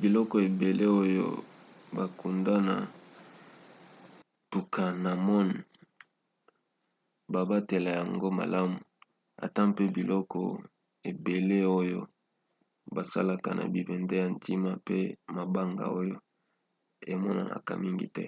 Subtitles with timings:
[0.00, 1.26] biloko ebele oyo
[1.96, 2.76] bakunda na
[4.50, 5.48] toutankhamon
[7.32, 8.76] babatela yango malamu
[9.44, 10.40] ata mpe biloko
[11.10, 12.00] ebele oyo
[12.94, 14.98] basala na bibende ya ntina pe
[15.36, 16.16] mabanga oyo
[17.12, 18.24] emonanaka mingi te